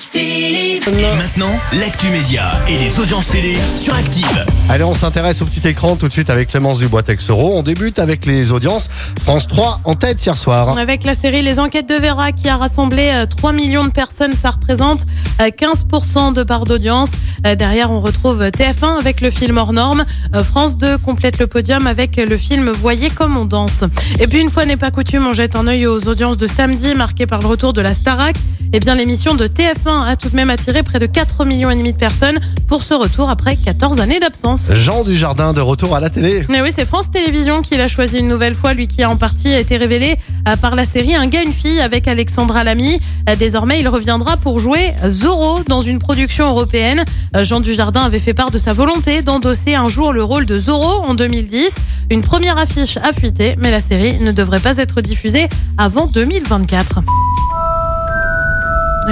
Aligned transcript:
Active. 0.00 0.88
Maintenant, 1.18 1.52
l'actu 1.78 2.06
média 2.06 2.52
et 2.66 2.78
les 2.78 2.98
audiences 2.98 3.28
télé 3.28 3.58
sur 3.74 3.94
Active. 3.94 4.46
Allez, 4.70 4.84
on 4.84 4.94
s'intéresse 4.94 5.42
au 5.42 5.44
petit 5.44 5.68
écran 5.68 5.96
tout 5.96 6.08
de 6.08 6.12
suite 6.12 6.30
avec 6.30 6.48
Clémence 6.48 6.78
Dubois-Texero. 6.78 7.52
On 7.54 7.62
débute 7.62 7.98
avec 7.98 8.24
les 8.24 8.50
audiences. 8.50 8.88
France 9.20 9.46
3 9.46 9.80
en 9.84 9.94
tête 9.96 10.24
hier 10.24 10.38
soir. 10.38 10.78
Avec 10.78 11.04
la 11.04 11.12
série 11.12 11.42
Les 11.42 11.60
Enquêtes 11.60 11.86
de 11.86 11.96
Vera 11.96 12.32
qui 12.32 12.48
a 12.48 12.56
rassemblé 12.56 13.10
euh, 13.12 13.26
3 13.26 13.52
millions 13.52 13.84
de 13.84 13.90
personnes, 13.90 14.32
ça 14.32 14.48
représente 14.48 15.04
euh, 15.42 15.50
15% 15.50 16.32
de 16.32 16.44
part 16.44 16.64
d'audience. 16.64 17.10
Euh, 17.46 17.54
Derrière, 17.54 17.90
on 17.90 18.00
retrouve 18.00 18.42
TF1 18.42 18.98
avec 18.98 19.20
le 19.20 19.30
film 19.30 19.58
hors 19.58 19.74
norme. 19.74 20.06
Euh, 20.34 20.42
France 20.42 20.78
2 20.78 20.96
complète 20.96 21.38
le 21.38 21.46
podium 21.46 21.86
avec 21.86 22.16
le 22.16 22.38
film 22.38 22.70
Voyez 22.70 23.10
comme 23.10 23.36
on 23.36 23.44
danse. 23.44 23.84
Et 24.18 24.26
puis, 24.26 24.40
une 24.40 24.48
fois 24.48 24.64
n'est 24.64 24.78
pas 24.78 24.90
coutume, 24.90 25.26
on 25.26 25.34
jette 25.34 25.56
un 25.56 25.66
œil 25.66 25.86
aux 25.86 26.08
audiences 26.08 26.38
de 26.38 26.46
samedi 26.46 26.94
marquées 26.94 27.26
par 27.26 27.40
le 27.40 27.48
retour 27.48 27.74
de 27.74 27.82
la 27.82 27.92
Starac. 27.92 28.36
Eh 28.72 28.78
bien, 28.78 28.94
l'émission 28.94 29.34
de 29.34 29.48
TF1 29.48 29.89
a 29.90 30.16
tout 30.16 30.28
de 30.28 30.36
même 30.36 30.50
attiré 30.50 30.82
près 30.82 30.98
de 30.98 31.06
4 31.06 31.44
millions 31.44 31.70
et 31.70 31.76
demi 31.76 31.92
de 31.92 31.98
personnes 31.98 32.38
pour 32.68 32.82
ce 32.82 32.94
retour 32.94 33.28
après 33.28 33.56
14 33.56 33.98
années 34.00 34.20
d'absence. 34.20 34.70
Jean 34.74 35.02
Dujardin 35.02 35.52
de 35.52 35.60
retour 35.60 35.96
à 35.96 36.00
la 36.00 36.10
télé. 36.10 36.46
Mais 36.48 36.60
oui, 36.62 36.70
c'est 36.72 36.84
France 36.84 37.10
Télévisions 37.10 37.62
qui 37.62 37.76
l'a 37.76 37.88
choisi 37.88 38.18
une 38.18 38.28
nouvelle 38.28 38.54
fois, 38.54 38.72
lui 38.72 38.86
qui 38.86 39.02
a 39.02 39.10
en 39.10 39.16
partie 39.16 39.50
été 39.50 39.76
révélé 39.76 40.16
euh, 40.48 40.56
par 40.56 40.74
la 40.76 40.84
série 40.84 41.14
Un 41.14 41.26
gars, 41.26 41.42
une 41.42 41.52
fille 41.52 41.80
avec 41.80 42.06
Alexandra 42.08 42.64
Lamy. 42.64 43.00
Euh, 43.28 43.36
Désormais, 43.36 43.80
il 43.80 43.88
reviendra 43.88 44.36
pour 44.36 44.58
jouer 44.58 44.92
Zorro 45.06 45.60
dans 45.66 45.80
une 45.80 45.98
production 45.98 46.48
européenne. 46.48 47.04
Euh, 47.36 47.42
Jean 47.42 47.60
Dujardin 47.60 48.02
avait 48.02 48.18
fait 48.20 48.34
part 48.34 48.50
de 48.50 48.58
sa 48.58 48.72
volonté 48.72 49.22
d'endosser 49.22 49.74
un 49.74 49.88
jour 49.88 50.12
le 50.12 50.22
rôle 50.22 50.46
de 50.46 50.58
Zorro 50.58 51.02
en 51.04 51.14
2010. 51.14 51.74
Une 52.10 52.22
première 52.22 52.58
affiche 52.58 52.96
a 52.98 53.12
fuité, 53.12 53.56
mais 53.58 53.70
la 53.70 53.80
série 53.80 54.18
ne 54.20 54.32
devrait 54.32 54.60
pas 54.60 54.76
être 54.78 55.00
diffusée 55.00 55.48
avant 55.78 56.06
2024. 56.06 57.00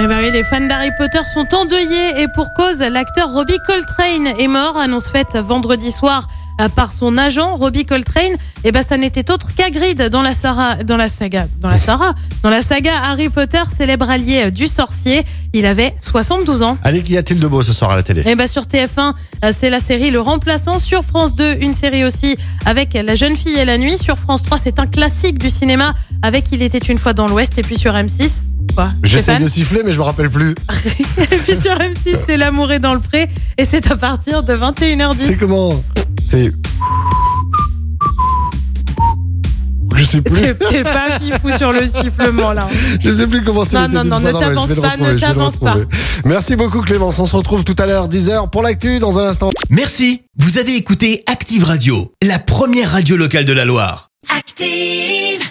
Eh 0.01 0.07
ben 0.07 0.19
oui, 0.21 0.31
les 0.31 0.45
fans 0.45 0.65
d'Harry 0.65 0.91
Potter 0.97 1.19
sont 1.33 1.53
endeuillés 1.53 2.21
et 2.21 2.27
pour 2.33 2.53
cause, 2.53 2.79
l'acteur 2.79 3.33
Robbie 3.33 3.57
Coltrane 3.67 4.27
est 4.39 4.47
mort, 4.47 4.77
annonce 4.77 5.09
faite 5.09 5.35
vendredi 5.35 5.91
soir 5.91 6.29
euh, 6.61 6.69
par 6.69 6.93
son 6.93 7.17
agent 7.17 7.55
Robbie 7.57 7.85
Coltrane. 7.85 8.37
Et 8.63 8.71
ben 8.71 8.81
ça 8.87 8.95
n'était 8.95 9.29
autre 9.29 9.53
qu'Hagrid 9.53 10.01
dans 10.03 10.21
la 10.21 10.33
Sarah, 10.33 10.75
dans 10.85 10.95
la 10.95 11.09
saga, 11.09 11.47
dans 11.59 11.67
la 11.67 11.79
Sarah, 11.79 12.13
dans 12.43 12.49
la 12.49 12.61
saga 12.61 12.93
Harry 13.03 13.27
Potter, 13.27 13.61
célèbre 13.77 14.09
allié 14.09 14.43
euh, 14.45 14.51
du 14.51 14.67
sorcier. 14.67 15.23
Il 15.51 15.65
avait 15.65 15.93
72 15.99 16.63
ans. 16.63 16.77
Allez, 16.81 17.03
qu'y 17.03 17.17
a-t-il 17.17 17.41
de 17.41 17.47
beau 17.47 17.61
ce 17.61 17.73
soir 17.73 17.91
à 17.91 17.97
la 17.97 18.03
télé? 18.03 18.23
Et 18.25 18.35
ben 18.35 18.47
sur 18.47 18.63
TF1, 18.63 19.15
euh, 19.43 19.51
c'est 19.57 19.69
la 19.69 19.81
série 19.81 20.11
Le 20.11 20.21
Remplaçant. 20.21 20.79
Sur 20.79 21.03
France 21.03 21.35
2, 21.35 21.57
une 21.59 21.73
série 21.73 22.05
aussi 22.05 22.37
avec 22.65 22.93
La 22.93 23.15
jeune 23.15 23.35
fille 23.35 23.59
et 23.59 23.65
la 23.65 23.77
nuit. 23.77 23.97
Sur 23.97 24.17
France 24.17 24.43
3, 24.43 24.59
c'est 24.59 24.79
un 24.79 24.87
classique 24.87 25.39
du 25.39 25.49
cinéma 25.49 25.93
avec 26.21 26.45
Il 26.53 26.61
était 26.61 26.77
une 26.77 26.97
fois 26.97 27.11
dans 27.11 27.27
l'Ouest. 27.27 27.57
Et 27.57 27.63
puis 27.63 27.77
sur 27.77 27.93
M6, 27.93 28.41
quoi 28.73 28.91
J'essaie 29.03 29.39
de 29.39 29.47
siffler, 29.47 29.81
mais 29.83 29.91
je 29.91 29.97
me 29.97 30.03
rappelle 30.03 30.29
plus. 30.29 30.55
et 31.31 31.37
puis 31.37 31.55
sur 31.55 31.71
M6, 31.73 32.17
c'est 32.27 32.37
L'amour 32.37 32.71
est 32.71 32.79
dans 32.79 32.93
le 32.93 32.99
pré. 32.99 33.27
Et 33.57 33.65
c'est 33.65 33.91
à 33.91 33.97
partir 33.97 34.43
de 34.43 34.53
21h10. 34.53 35.17
C'est 35.17 35.37
comment 35.37 35.83
C'est. 36.27 36.51
Je 39.99 40.05
sais 40.05 40.21
plus. 40.21 40.41
T'es 40.69 40.83
pas 40.83 41.19
fifou 41.19 41.51
sur 41.57 41.73
le 41.73 41.85
sifflement 41.85 42.53
là. 42.53 42.67
Je 43.01 43.09
sais 43.09 43.27
plus 43.27 43.43
comment 43.43 43.65
c'est. 43.65 43.75
Non, 43.75 43.89
non, 43.89 44.03
non, 44.05 44.19
une 44.19 44.27
ne 44.27 44.31
t'avance 44.31 44.73
pas, 44.73 44.97
ne 44.97 45.19
t'avance 45.19 45.57
pas. 45.57 45.75
Merci 46.25 46.55
beaucoup 46.55 46.81
Clémence. 46.81 47.19
On 47.19 47.25
se 47.25 47.35
retrouve 47.35 47.63
tout 47.63 47.75
à 47.77 47.85
l'heure 47.85 48.07
10h 48.07 48.49
pour 48.49 48.63
l'actu 48.63 48.99
dans 48.99 49.19
un 49.19 49.27
instant. 49.27 49.49
Merci, 49.69 50.23
vous 50.37 50.57
avez 50.57 50.75
écouté 50.75 51.23
Active 51.27 51.65
Radio, 51.65 52.13
la 52.25 52.39
première 52.39 52.91
radio 52.91 53.17
locale 53.17 53.45
de 53.45 53.53
la 53.53 53.65
Loire. 53.65 54.09
Active. 54.35 55.48